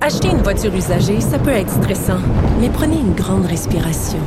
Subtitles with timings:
[0.00, 2.18] Acheter une voiture usagée, ça peut être stressant,
[2.60, 4.18] mais prenez une grande respiration.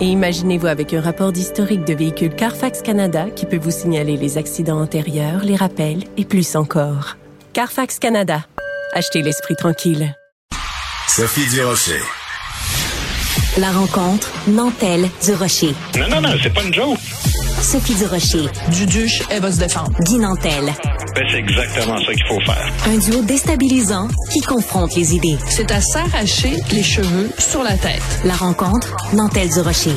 [0.00, 4.38] Et imaginez-vous avec un rapport d'historique de véhicule Carfax Canada qui peut vous signaler les
[4.38, 7.16] accidents antérieurs, les rappels et plus encore.
[7.52, 8.44] Carfax Canada.
[8.92, 10.14] Achetez l'esprit tranquille.
[11.08, 12.00] Sophie Durocher.
[13.58, 15.74] La rencontre Nantel du Rocher.
[15.98, 16.98] Non, non, non, c'est pas une joke.
[17.64, 18.46] Sophie Durocher.
[18.70, 19.90] Duduche, elle va se défendre.
[20.02, 20.66] Guy Nantel.
[21.14, 22.70] Ben, c'est exactement ça qu'il faut faire.
[22.86, 25.38] Un duo déstabilisant qui confronte les idées.
[25.48, 28.02] C'est à s'arracher les cheveux sur la tête.
[28.24, 29.94] La rencontre Nantel du Rocher.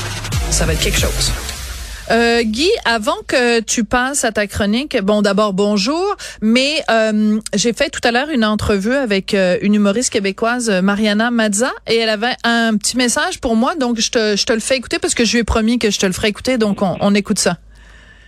[0.50, 1.32] Ça va être quelque chose.
[2.10, 7.74] Euh, Guy, avant que tu passes à ta chronique, bon d'abord bonjour, mais euh, j'ai
[7.74, 12.10] fait tout à l'heure une entrevue avec euh, une humoriste québécoise, Mariana Mazza, et elle
[12.10, 15.16] avait un petit message pour moi, donc je te, je te le fais écouter parce
[15.16, 17.40] que je lui ai promis que je te le ferai écouter, donc on, on écoute
[17.40, 17.58] ça.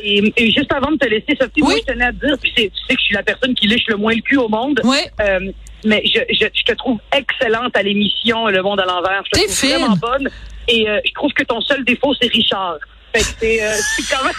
[0.01, 2.51] Et, et, juste avant de te laisser, Sophie, moi, je tenais à te dire, puis
[2.55, 4.79] tu sais que je suis la personne qui liche le moins le cul au monde.
[4.83, 4.97] Oui.
[5.21, 5.51] Euh,
[5.85, 9.23] mais je, je, je, te trouve excellente à l'émission Le Monde à l'envers.
[9.25, 9.69] Je te trouve fine.
[9.71, 10.29] vraiment bonne.
[10.67, 12.77] Et euh, je trouve que ton seul défaut, c'est Richard.
[13.13, 13.75] Fait que c'est euh,
[14.09, 14.33] quand même...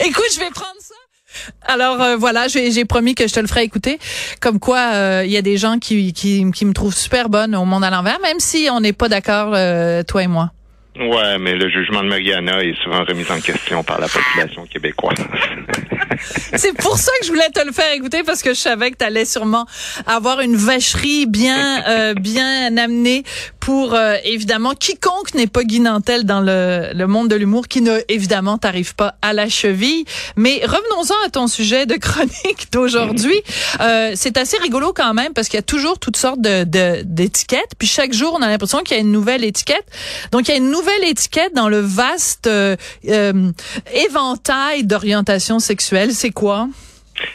[0.06, 0.94] Écoute, je vais prendre ça.
[1.62, 3.98] Alors euh, voilà, j'ai promis que je te le ferai écouter.
[4.40, 7.64] Comme quoi, il y a des gens qui, qui, qui, me trouvent super bonne au
[7.64, 10.50] monde à l'envers, même si on n'est pas d'accord, euh, toi et moi.
[10.96, 15.16] Ouais, mais le jugement de Mariana est souvent remis en question par la population québécoise.
[16.54, 18.98] C'est pour ça que je voulais te le faire écouter parce que je savais que
[18.98, 19.64] tu allais sûrement
[20.06, 23.24] avoir une vacherie bien euh, bien amenée
[23.62, 28.00] pour euh, évidemment quiconque n'est pas guinantel dans le, le monde de l'humour qui ne
[28.08, 30.04] évidemment t'arrive pas à la cheville.
[30.34, 33.40] Mais revenons-en à ton sujet de chronique d'aujourd'hui.
[33.80, 36.64] Euh, c'est assez rigolo quand même parce qu'il y a toujours toutes sortes de
[37.04, 37.74] d'étiquettes.
[37.78, 39.86] Puis chaque jour on a l'impression qu'il y a une nouvelle étiquette.
[40.32, 42.76] Donc il y a une nouvelle étiquette dans le vaste euh,
[43.94, 46.12] éventail d'orientation sexuelle.
[46.14, 46.66] C'est quoi?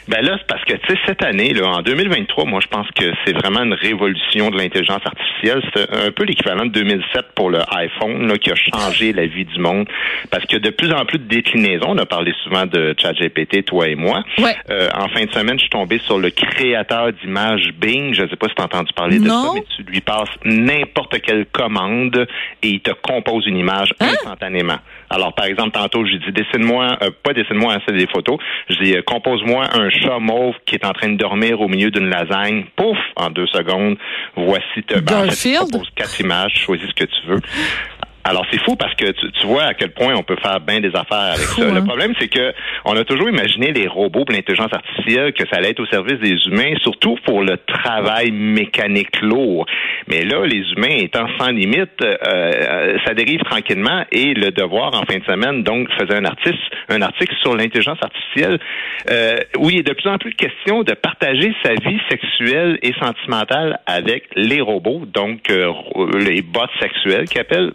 [0.08, 2.86] Ben là, c'est parce que, tu sais, cette année, là, en 2023, moi, je pense
[2.94, 5.62] que c'est vraiment une révolution de l'intelligence artificielle.
[5.74, 9.44] C'est un peu l'équivalent de 2007 pour le iPhone, là, qui a changé la vie
[9.44, 9.86] du monde.
[10.30, 13.88] Parce que de plus en plus de déclinaisons, on a parlé souvent de ChatGPT, toi
[13.88, 14.22] et moi.
[14.38, 14.56] Ouais.
[14.70, 18.14] Euh, en fin de semaine, je suis tombé sur le créateur d'images Bing.
[18.14, 20.30] Je ne sais pas si tu as entendu parler de ça, mais tu lui passes
[20.44, 22.26] n'importe quelle commande
[22.62, 24.08] et il te compose une image hein?
[24.12, 24.78] instantanément.
[25.10, 28.38] Alors, par exemple, tantôt, je dis, dessine-moi, euh, pas dessine-moi, hein, c'est des photos.
[28.68, 31.90] Je dis, euh, compose-moi un chat mauve qui est en train de dormir au milieu
[31.90, 32.64] d'une lasagne.
[32.76, 33.96] Pouf, en deux secondes,
[34.36, 35.70] voici te Garfield?
[35.72, 37.40] compose quatre images, choisis ce que tu veux.
[38.24, 40.80] Alors c'est fou parce que tu, tu, vois à quel point on peut faire bien
[40.80, 41.62] des affaires avec ça.
[41.62, 41.74] Hein?
[41.74, 42.52] Le problème c'est que
[42.84, 46.18] on a toujours imaginé les robots, pour l'intelligence artificielle, que ça allait être au service
[46.20, 49.66] des humains, surtout pour le travail mécanique lourd.
[50.08, 54.04] Mais là, les humains étant sans limite, euh, ça dérive tranquillement.
[54.12, 56.58] Et le devoir en fin de semaine donc faisait un artiste,
[56.88, 58.58] un article sur l'intelligence artificielle.
[59.10, 62.78] Euh, oui, il a de plus en plus de questions de partager sa vie sexuelle
[62.82, 65.72] et sentimentale avec les robots, donc euh,
[66.18, 67.72] les bots sexuels qui appellent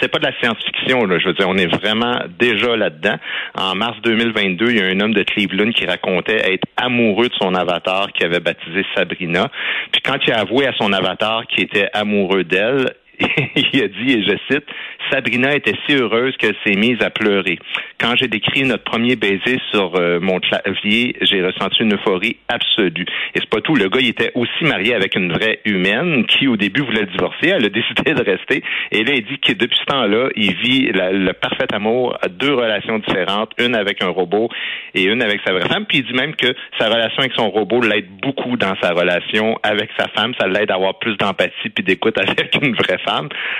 [0.00, 1.18] c'est pas de la science-fiction, là.
[1.18, 3.16] Je veux dire, on est vraiment déjà là-dedans.
[3.54, 7.34] En mars 2022, il y a un homme de Cleveland qui racontait être amoureux de
[7.34, 9.48] son avatar qui avait baptisé Sabrina.
[9.92, 12.94] Puis quand il a avoué à son avatar qu'il était amoureux d'elle,
[13.56, 14.64] il a dit, et je cite,
[15.10, 17.58] Sabrina était si heureuse qu'elle s'est mise à pleurer.
[18.00, 23.06] Quand j'ai décrit notre premier baiser sur euh, mon clavier, j'ai ressenti une euphorie absolue.
[23.34, 23.74] Et c'est pas tout.
[23.74, 27.48] Le gars, il était aussi marié avec une vraie humaine qui, au début, voulait divorcer.
[27.48, 28.62] Elle a décidé de rester.
[28.90, 32.54] Et là, il dit que depuis ce temps-là, il vit le parfait amour à deux
[32.54, 34.48] relations différentes, une avec un robot
[34.94, 35.86] et une avec sa vraie femme.
[35.86, 39.58] Puis il dit même que sa relation avec son robot l'aide beaucoup dans sa relation
[39.62, 40.32] avec sa femme.
[40.38, 42.98] Ça l'aide à avoir plus d'empathie puis d'écoute avec une vraie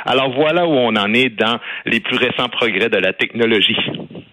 [0.07, 3.77] Alors voilà où on en est dans les plus récents progrès de la technologie.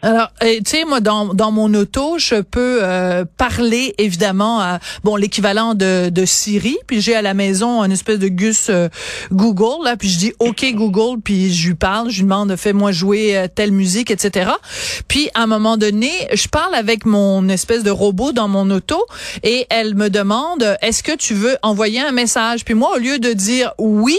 [0.04, 5.16] Alors, tu sais, moi, dans, dans mon auto, je peux euh, parler évidemment à bon
[5.16, 8.88] l'équivalent de, de Siri, puis j'ai à la maison une espèce de Gus euh,
[9.32, 12.92] Google là, puis je dis OK Google, puis je lui parle, je lui demande fais-moi
[12.92, 14.50] jouer euh, telle musique, etc.
[15.08, 19.06] Puis à un moment donné, je parle avec mon espèce de robot dans mon auto.
[19.44, 22.66] Et elle me demande est-ce que tu veux envoyer un message?
[22.66, 24.18] Puis moi, au lieu de dire oui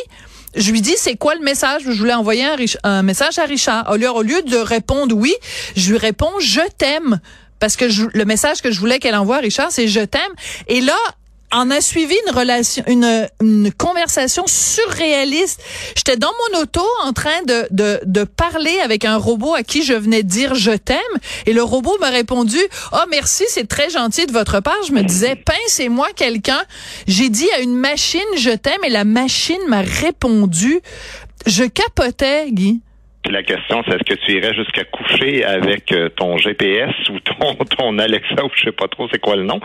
[0.55, 1.83] je lui dis c'est quoi le message?
[1.85, 2.45] Je voulais envoyer
[2.83, 3.91] un, message à Richard.
[3.91, 5.35] Au lieu, au lieu de répondre oui
[5.77, 7.21] je lui réponds je t'aime.
[7.59, 10.33] Parce que le message que je voulais qu'elle envoie à Richard c'est je t'aime.
[10.69, 10.97] Et là
[11.53, 15.61] en a suivi une relation, une, conversation surréaliste.
[15.97, 19.83] J'étais dans mon auto en train de, de, de parler avec un robot à qui
[19.83, 20.99] je venais dire je t'aime
[21.47, 22.59] et le robot m'a répondu
[22.93, 24.83] oh merci c'est très gentil de votre part.
[24.87, 26.63] Je me disais pincez-moi quelqu'un.
[27.07, 30.81] J'ai dit à une machine je t'aime et la machine m'a répondu.
[31.47, 32.81] Je capotais Guy.
[33.31, 37.55] La question, c'est est-ce que tu irais jusqu'à coucher avec euh, ton GPS ou ton,
[37.77, 39.61] ton Alexa ou je sais pas trop c'est quoi le nom,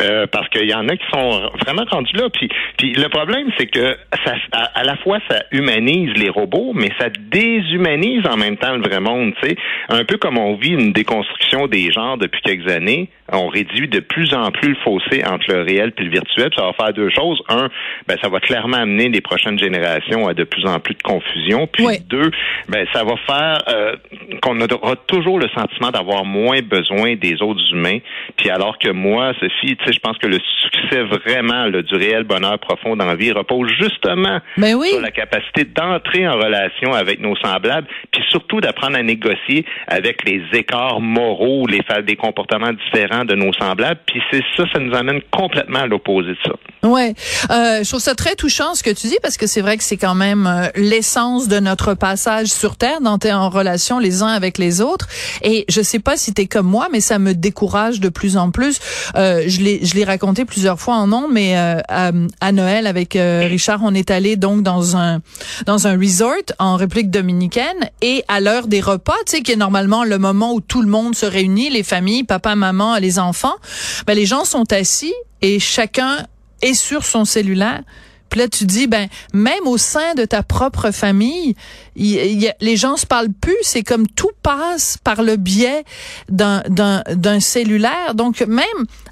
[0.00, 2.30] euh, parce qu'il y en a qui sont vraiment rendus là.
[2.30, 2.48] Puis,
[2.78, 7.10] puis le problème, c'est que ça, à, la fois ça humanise les robots, mais ça
[7.10, 9.34] déshumanise en même temps le vrai monde.
[9.42, 9.56] Tu
[9.90, 14.00] un peu comme on vit une déconstruction des genres depuis quelques années, on réduit de
[14.00, 16.50] plus en plus le fossé entre le réel et le virtuel.
[16.56, 17.42] ça va faire deux choses.
[17.48, 17.68] Un,
[18.08, 21.66] ben ça va clairement amener les prochaines générations à de plus en plus de confusion.
[21.66, 22.30] Puis deux,
[22.68, 23.96] ben ça va faire euh,
[24.42, 27.98] qu'on aura toujours le sentiment d'avoir moins besoin des autres humains.
[28.36, 32.24] Puis alors que moi, Sophie, tu sais, je pense que le succès vraiment du réel
[32.24, 37.20] bonheur profond dans la vie repose justement ben sur la capacité d'entrer en relation avec
[37.20, 43.21] nos semblables, puis surtout d'apprendre à négocier avec les écarts moraux, les des comportements différents
[43.24, 44.00] de nos semblables.
[44.06, 46.88] Puis c'est ça, ça nous amène complètement à l'opposé de ça.
[46.88, 47.14] Ouais,
[47.50, 49.84] euh, je trouve ça très touchant ce que tu dis parce que c'est vrai que
[49.84, 54.28] c'est quand même euh, l'essence de notre passage sur Terre d'entrer en relation les uns
[54.28, 55.08] avec les autres.
[55.42, 58.36] Et je sais pas si tu es comme moi, mais ça me décourage de plus
[58.36, 58.80] en plus.
[59.16, 63.16] Euh, je l'ai je l'ai raconté plusieurs fois en nom, mais euh, à, Noël avec
[63.16, 65.20] euh, Richard, on est allé donc dans un
[65.66, 69.56] dans un resort en République dominicaine et à l'heure des repas, tu sais qui est
[69.56, 73.56] normalement le moment où tout le monde se réunit, les familles, papa, maman, les enfants,
[74.06, 76.26] ben les gens sont assis et chacun
[76.62, 77.82] est sur son cellulaire.
[78.32, 81.54] Puis là, tu dis, ben, même au sein de ta propre famille,
[81.94, 83.58] les gens se parlent plus.
[83.60, 85.84] C'est comme tout passe par le biais
[86.30, 88.14] d'un, d'un, cellulaire.
[88.14, 88.64] Donc, même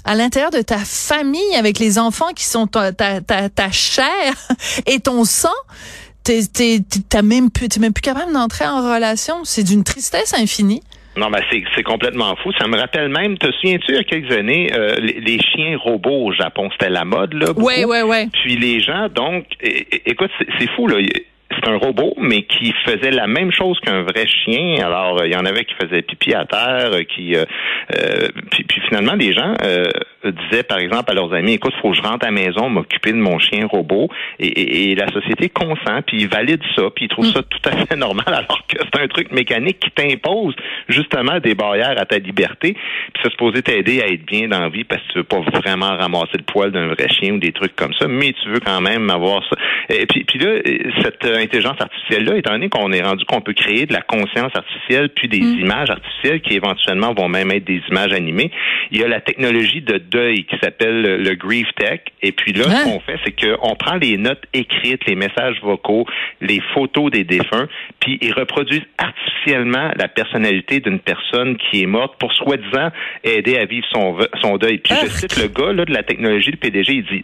[0.05, 4.33] à l'intérieur de ta famille, avec les enfants qui sont ta, ta, ta, chair
[4.87, 5.49] et ton sang,
[6.23, 9.45] t'es, t'es, t'es même plus, t'es même plus capable d'entrer en relation.
[9.45, 10.81] C'est d'une tristesse infinie.
[11.17, 12.51] Non, ben c'est complètement fou.
[12.57, 16.27] Ça me rappelle même, te souviens-tu, il y a quelques années, euh, les, chiens robots
[16.27, 17.47] au Japon, c'était la mode, là.
[17.57, 18.29] Oui, oui, oui.
[18.31, 20.99] Puis les gens, donc, écoute, c'est fou, là
[21.55, 24.75] c'est un robot, mais qui faisait la même chose qu'un vrai chien.
[24.83, 27.43] Alors, il y en avait qui faisaient pipi à terre, qui, euh,
[27.95, 29.83] euh puis, puis, finalement, les gens euh,
[30.25, 33.11] disaient, par exemple, à leurs amis, écoute, faut que je rentre à la maison, m'occuper
[33.11, 34.09] de mon chien robot,
[34.39, 37.33] et, et, la société consent, puis ils valident ça, puis ils trouvent mm.
[37.33, 40.55] ça tout à fait normal, alors que c'est un truc mécanique qui t'impose
[40.89, 42.75] justement des barrières à ta liberté,
[43.13, 45.23] puis ça se posait t'aider à être bien dans la vie parce que tu veux
[45.23, 48.49] pas vraiment ramasser le poil d'un vrai chien ou des trucs comme ça, mais tu
[48.49, 49.55] veux quand même avoir ça.
[49.89, 50.59] Et puis, puis là,
[51.03, 55.09] cette intelligence artificielle-là, étant donné qu'on est rendu qu'on peut créer de la conscience artificielle
[55.09, 55.59] puis des mm.
[55.59, 58.51] images artificielles qui éventuellement vont même être des images animées,
[58.91, 62.01] il y a la technologie de deuil qui s'appelle le, Grief Tech.
[62.21, 66.05] Et puis là, ce qu'on fait, c'est qu'on prend les notes écrites, les messages vocaux,
[66.41, 67.67] les photos des défunts,
[67.99, 72.89] puis ils reproduisent artificiellement la personnalité d'une personne qui est morte pour soi-disant
[73.23, 74.77] aider à vivre son, son deuil.
[74.77, 77.23] Puis je cite le gars là, de la technologie, le PDG, il dit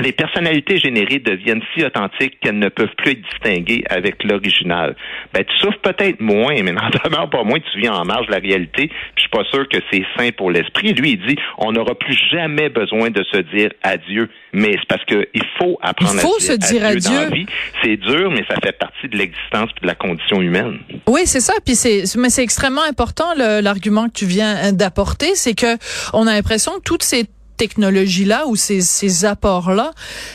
[0.00, 4.96] les personnalités générées deviennent si authentiques qu'elles ne peuvent plus être distinguées avec l'original.
[5.32, 8.32] Ben, tu souffres peut-être moins, mais n'en demeure pas moins, tu viens en marge de
[8.32, 8.88] la réalité.
[8.88, 10.92] Puis je suis pas sûr que c'est sain pour l'esprit.
[10.94, 14.28] Lui, il dit, on n'aura plus jamais besoin de se dire adieu.
[14.52, 17.46] Mais c'est parce qu'il faut apprendre à se dire adieu, dans la vie.
[17.82, 20.78] C'est dur, mais ça fait partie de l'existence et de la condition humaine.
[21.06, 21.54] Oui, c'est ça.
[21.64, 25.76] Puis c'est, mais c'est extrêmement important l'argument que tu viens d'apporter, c'est que
[26.12, 27.24] on a l'impression que toutes ces
[27.62, 29.92] technologies-là ou ces, ces apports-là,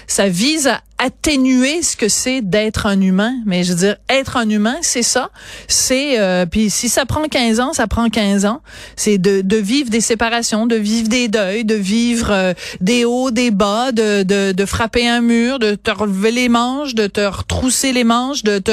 [0.07, 3.33] ça vise à atténuer ce que c'est d'être un humain.
[3.45, 5.29] Mais je veux dire, être un humain, c'est ça.
[5.67, 8.61] C'est euh, puis si ça prend 15 ans, ça prend 15 ans.
[8.95, 13.31] C'est de, de vivre des séparations, de vivre des deuils, de vivre euh, des hauts,
[13.31, 17.21] des bas, de, de, de frapper un mur, de te relever les manches, de te
[17.21, 18.71] retrousser les manches, de te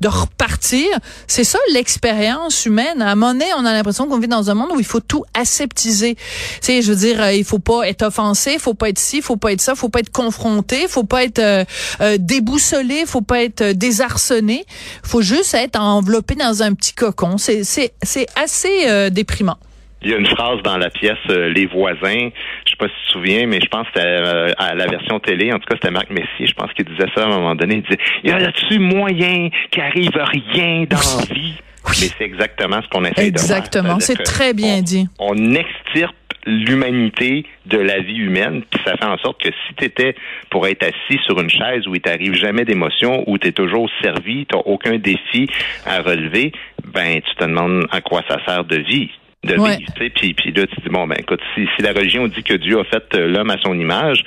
[0.00, 0.86] de repartir.
[1.26, 3.02] C'est ça l'expérience humaine.
[3.02, 6.14] À donné, on a l'impression qu'on vit dans un monde où il faut tout aseptiser.
[6.14, 6.22] Tu
[6.60, 9.18] sais, je veux dire, euh, il faut pas être offensé, il faut pas être ci,
[9.18, 11.57] il faut pas être ça, il faut pas être confronté, il faut pas être euh,
[12.00, 14.64] euh, déboussolé, faut pas être euh, désarçonné,
[15.04, 17.38] faut juste être enveloppé dans un petit cocon.
[17.38, 19.58] C'est c'est c'est assez euh, déprimant.
[20.00, 22.30] Il y a une phrase dans la pièce Les voisins,
[22.64, 25.18] je sais pas si tu te souviens, mais je pense que c'était à la version
[25.18, 27.56] télé, en tout cas c'était Marc Messier, je pense qu'il disait ça à un moment
[27.56, 31.54] donné, il disait Il y a là-dessus moyen qui arrive rien dans la vie.
[31.88, 33.56] Mais c'est exactement ce qu'on essaie de faire.
[33.56, 35.08] Exactement, c'est très bien dit.
[35.18, 36.14] On extirpe
[36.48, 40.14] l'humanité de la vie humaine, puis ça fait en sorte que si tu étais
[40.50, 43.90] pour être assis sur une chaise où il t'arrive jamais d'émotion, où tu es toujours
[44.02, 45.48] servi, tu aucun défi
[45.86, 46.52] à relever,
[46.84, 49.10] ben tu te demandes à quoi ça sert de vie.
[49.44, 49.76] De Ouais.
[49.76, 49.92] vivre.
[50.16, 52.78] Puis, puis là, tu dis, bon, ben écoute, si, si la religion dit que Dieu
[52.80, 54.18] a fait euh, l'homme à son image,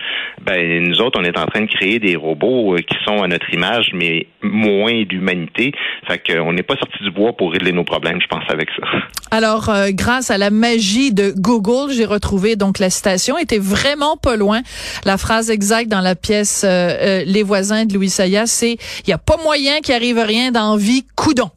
[0.42, 3.28] ben nous autres, on est en train de créer des robots euh, qui sont à
[3.28, 5.74] notre image, mais moins d'humanité.
[6.08, 8.88] Fait qu'on n'est pas sorti du bois pour régler nos problèmes, je pense, avec ça.
[9.32, 13.38] Alors, euh, grâce à la magie de Google, j'ai retrouvé donc la citation.
[13.38, 14.62] était vraiment pas loin.
[15.06, 19.10] La phrase exacte dans la pièce euh, euh, Les voisins de Louis Saya, c'est il
[19.10, 21.50] y a pas moyen qu'il arrive rien dans vie, coudon.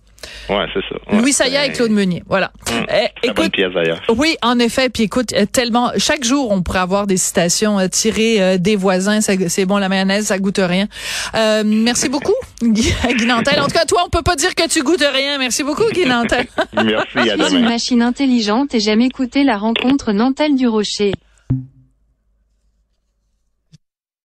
[0.49, 0.97] Ouais, c'est ça.
[1.13, 1.21] Ouais.
[1.21, 2.23] Louis Saya et Claude Meunier.
[2.29, 2.53] Voilà.
[2.65, 2.77] très
[3.23, 4.01] bonne écoute, pièce d'ailleurs.
[4.17, 4.89] oui, en effet.
[4.89, 8.77] Puis écoute, euh, tellement chaque jour on pourrait avoir des citations euh, tirées euh, des
[8.77, 9.21] voisins.
[9.21, 10.87] Ça- C'est bon la mayonnaise, ça goûte rien.
[11.35, 13.61] Euh, merci beaucoup, Guy, Guy Nantel.
[13.61, 15.39] En tout cas, toi, on peut pas dire que tu goûtes rien.
[15.39, 16.47] Merci beaucoup, Guy Nantel.
[16.75, 17.69] Merci, à Je suis une demain.
[17.71, 21.13] machine intelligente et j'aime écouter la rencontre Nantel du Rocher.